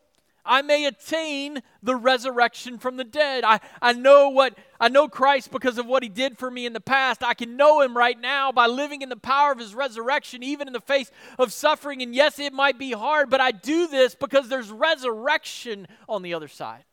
[0.43, 3.43] I may attain the resurrection from the dead.
[3.43, 6.73] I, I know what I know Christ because of what he did for me in
[6.73, 7.21] the past.
[7.21, 10.65] I can know him right now by living in the power of his resurrection, even
[10.65, 12.01] in the face of suffering.
[12.01, 16.33] And yes, it might be hard, but I do this because there's resurrection on the
[16.33, 16.83] other side.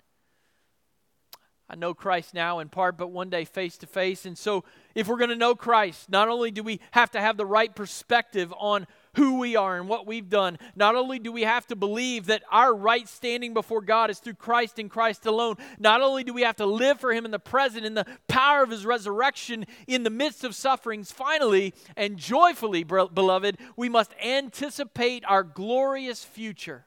[1.69, 4.27] I know Christ now in part, but one day face to face.
[4.27, 7.37] And so, if we're going to know Christ, not only do we have to have
[7.37, 10.59] the right perspective on who we are and what we've done.
[10.75, 14.35] Not only do we have to believe that our right standing before God is through
[14.35, 17.39] Christ and Christ alone, not only do we have to live for Him in the
[17.39, 22.85] present, in the power of His resurrection, in the midst of sufferings, finally and joyfully,
[22.85, 26.87] beloved, we must anticipate our glorious future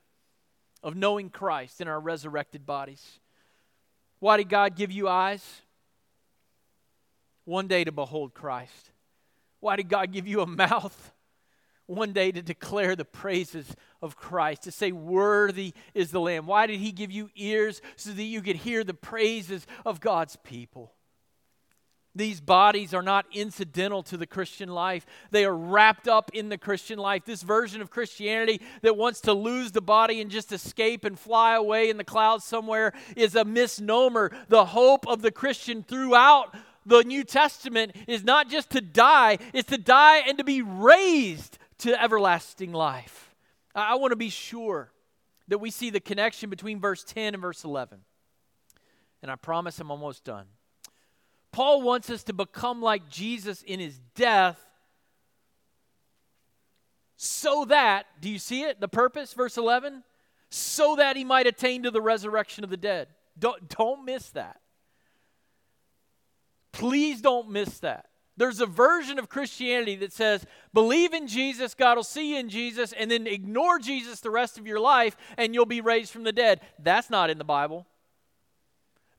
[0.83, 3.19] of knowing Christ in our resurrected bodies.
[4.19, 5.43] Why did God give you eyes?
[7.45, 8.91] One day to behold Christ.
[9.59, 11.13] Why did God give you a mouth?
[11.87, 16.45] one day to declare the praises of Christ, to say, Worthy is the Lamb.
[16.45, 20.35] Why did He give you ears so that you could hear the praises of God's
[20.43, 20.93] people?
[22.17, 25.05] These bodies are not incidental to the Christian life.
[25.31, 27.25] They are wrapped up in the Christian life.
[27.25, 31.55] This version of Christianity that wants to lose the body and just escape and fly
[31.55, 34.31] away in the clouds somewhere is a misnomer.
[34.49, 36.55] The hope of the Christian throughout
[36.85, 41.57] the New Testament is not just to die, it's to die and to be raised
[41.79, 43.35] to everlasting life.
[43.75, 44.91] I, I want to be sure
[45.47, 47.99] that we see the connection between verse 10 and verse 11.
[49.21, 50.45] And I promise I'm almost done.
[51.51, 54.63] Paul wants us to become like Jesus in his death
[57.17, 58.79] so that, do you see it?
[58.79, 60.03] The purpose, verse 11?
[60.49, 63.07] So that he might attain to the resurrection of the dead.
[63.37, 64.61] Don't, don't miss that.
[66.71, 68.05] Please don't miss that.
[68.37, 72.49] There's a version of Christianity that says, believe in Jesus, God will see you in
[72.49, 76.23] Jesus, and then ignore Jesus the rest of your life, and you'll be raised from
[76.23, 76.61] the dead.
[76.77, 77.87] That's not in the Bible.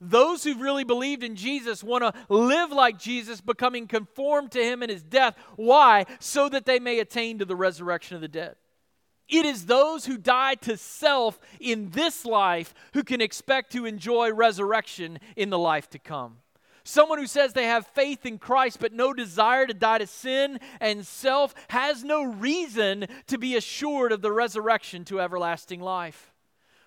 [0.01, 4.81] Those who've really believed in Jesus want to live like Jesus, becoming conformed to him
[4.81, 5.35] in his death.
[5.57, 6.05] Why?
[6.19, 8.55] So that they may attain to the resurrection of the dead.
[9.27, 14.31] It is those who die to self in this life who can expect to enjoy
[14.33, 16.37] resurrection in the life to come.
[16.83, 20.59] Someone who says they have faith in Christ but no desire to die to sin
[20.79, 26.28] and self has no reason to be assured of the resurrection to everlasting life.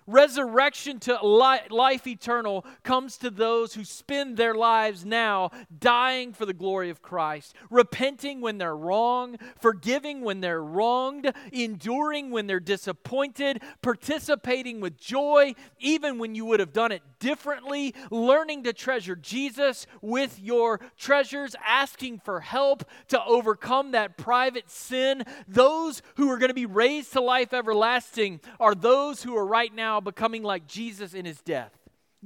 [0.05, 6.45] Resurrection to li- life eternal comes to those who spend their lives now dying for
[6.45, 12.59] the glory of Christ, repenting when they're wrong, forgiving when they're wronged, enduring when they're
[12.59, 19.15] disappointed, participating with joy even when you would have done it differently, learning to treasure
[19.15, 25.23] Jesus with your treasures, asking for help to overcome that private sin.
[25.47, 29.73] Those who are going to be raised to life everlasting are those who are right
[29.93, 31.71] now becoming like Jesus in his death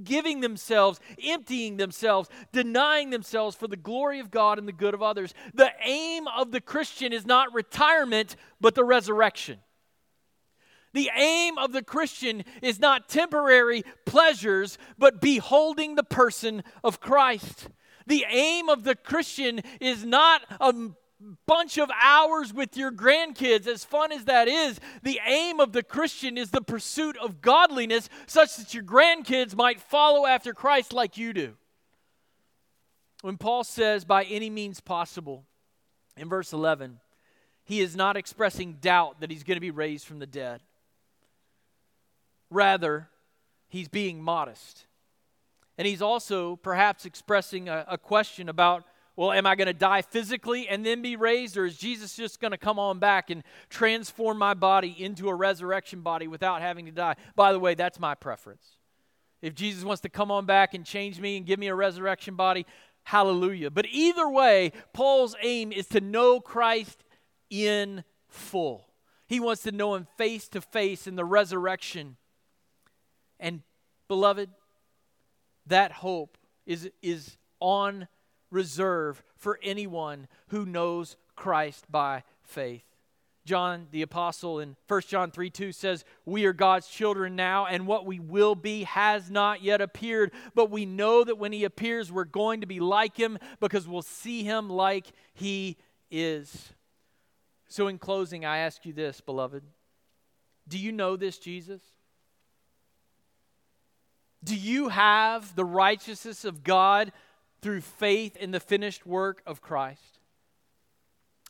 [0.04, 5.02] giving themselves, emptying themselves, denying themselves for the glory of God and the good of
[5.02, 5.34] others.
[5.56, 9.58] The aim of the Christian is not retirement, but the resurrection.
[10.94, 17.68] The aim of the Christian is not temporary pleasures, but beholding the person of Christ.
[18.06, 20.76] The aim of the Christian is not a
[21.46, 24.80] bunch of hours with your grandkids, as fun as that is.
[25.04, 29.80] The aim of the Christian is the pursuit of godliness, such that your grandkids might
[29.80, 31.56] follow after Christ like you do.
[33.22, 35.46] When Paul says, by any means possible,
[36.16, 37.00] in verse 11,
[37.64, 40.62] he is not expressing doubt that he's going to be raised from the dead.
[42.50, 43.10] Rather,
[43.68, 44.86] he's being modest.
[45.78, 48.86] And he's also perhaps expressing a, a question about
[49.18, 52.40] well, am I going to die physically and then be raised, or is Jesus just
[52.40, 56.86] going to come on back and transform my body into a resurrection body without having
[56.86, 57.16] to die?
[57.36, 58.78] By the way, that's my preference.
[59.42, 62.36] If Jesus wants to come on back and change me and give me a resurrection
[62.36, 62.66] body,
[63.04, 63.72] hallelujah.
[63.72, 67.04] But either way, Paul's aim is to know Christ
[67.50, 68.88] in full.
[69.28, 72.16] He wants to know him face to face in the resurrection
[73.40, 73.62] and
[74.08, 74.50] beloved,
[75.68, 78.08] that hope is, is on
[78.50, 82.84] reserve for anyone who knows Christ by faith.
[83.48, 87.88] John the apostle in 1 John 3 2 says, We are God's children now, and
[87.88, 90.34] what we will be has not yet appeared.
[90.54, 94.02] But we know that when he appears, we're going to be like him because we'll
[94.02, 95.78] see him like he
[96.12, 96.74] is.
[97.70, 99.64] So, in closing, I ask you this, beloved
[100.68, 101.82] Do you know this Jesus?
[104.44, 107.12] Do you have the righteousness of God
[107.62, 110.20] through faith in the finished work of Christ?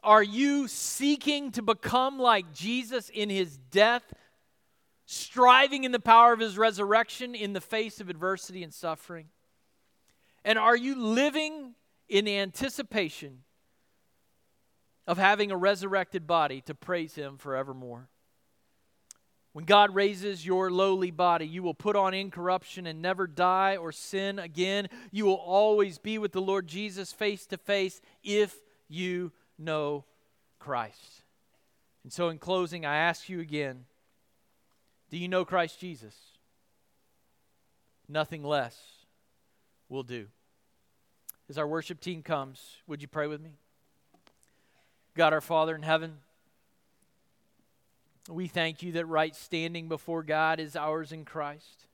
[0.03, 4.03] Are you seeking to become like Jesus in his death,
[5.05, 9.27] striving in the power of his resurrection in the face of adversity and suffering?
[10.45, 11.73] And are you living
[12.07, 13.43] in anticipation
[15.05, 18.09] of having a resurrected body to praise him forevermore?
[19.57, 23.91] When God raises your lowly body, you will put on incorruption and never die or
[23.91, 24.87] sin again.
[25.09, 28.55] You will always be with the Lord Jesus face to face if
[28.87, 30.05] you know
[30.59, 31.23] Christ.
[32.03, 33.85] And so, in closing, I ask you again
[35.09, 36.15] do you know Christ Jesus?
[38.07, 38.77] Nothing less
[39.89, 40.27] will do.
[41.49, 43.53] As our worship team comes, would you pray with me?
[45.15, 46.17] God, our Father in heaven,
[48.29, 51.85] we thank you that right standing before God is ours in Christ.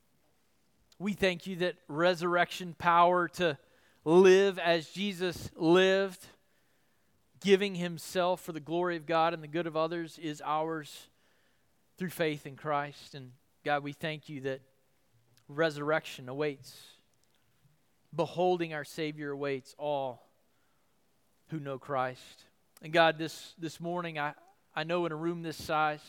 [1.00, 3.58] We thank you that resurrection power to
[4.06, 6.26] live as Jesus lived,
[7.42, 11.08] giving himself for the glory of God and the good of others, is ours
[11.98, 13.16] through faith in Christ.
[13.16, 13.32] And
[13.64, 14.62] God, we thank you that
[15.48, 16.76] resurrection awaits.
[18.16, 20.30] Beholding our Savior awaits all
[21.50, 22.46] who know Christ.
[22.82, 24.34] And God, this, this morning, I,
[24.76, 26.02] I know in a room this size,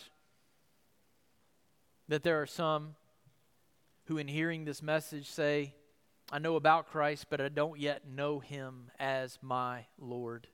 [2.08, 2.94] that there are some
[4.06, 5.74] who, in hearing this message, say,
[6.30, 10.46] I know about Christ, but I don't yet know him as my Lord.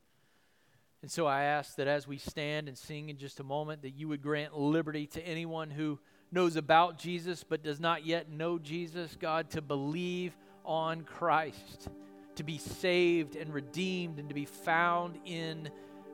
[1.03, 3.91] And so I ask that as we stand and sing in just a moment, that
[3.91, 5.99] you would grant liberty to anyone who
[6.31, 11.89] knows about Jesus but does not yet know Jesus, God, to believe on Christ,
[12.37, 15.71] to be saved and redeemed and to be found in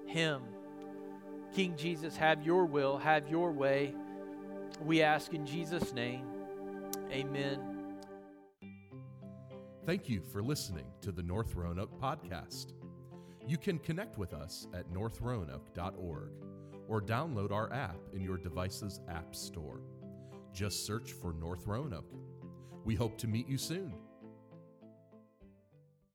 [0.07, 0.43] him.
[1.55, 3.95] King Jesus, have your will, have your way.
[4.81, 6.27] We ask in Jesus' name.
[7.11, 7.61] Amen.
[9.85, 12.73] Thank you for listening to the North Roanoke podcast.
[13.47, 16.31] You can connect with us at northroanoke.org
[16.89, 19.81] or download our app in your device's app store.
[20.53, 22.13] Just search for North Roanoke.
[22.85, 23.95] We hope to meet you soon.